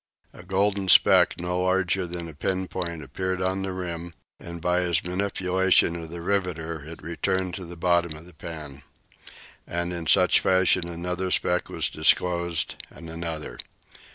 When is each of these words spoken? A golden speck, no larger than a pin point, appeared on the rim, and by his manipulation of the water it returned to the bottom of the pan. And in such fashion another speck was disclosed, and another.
A 0.33 0.41
golden 0.41 0.87
speck, 0.89 1.39
no 1.39 1.61
larger 1.61 2.07
than 2.07 2.27
a 2.27 2.33
pin 2.33 2.67
point, 2.67 3.03
appeared 3.03 3.39
on 3.39 3.61
the 3.61 3.71
rim, 3.71 4.15
and 4.39 4.59
by 4.59 4.79
his 4.81 5.03
manipulation 5.03 5.95
of 5.95 6.09
the 6.09 6.19
water 6.23 6.83
it 6.87 7.03
returned 7.03 7.53
to 7.53 7.65
the 7.65 7.75
bottom 7.77 8.17
of 8.17 8.25
the 8.25 8.33
pan. 8.33 8.81
And 9.67 9.93
in 9.93 10.07
such 10.07 10.39
fashion 10.39 10.89
another 10.89 11.29
speck 11.29 11.69
was 11.69 11.87
disclosed, 11.87 12.77
and 12.89 13.11
another. 13.11 13.59